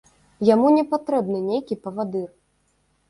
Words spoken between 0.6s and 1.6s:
не патрэбны